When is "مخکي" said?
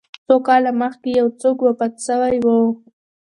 0.81-1.11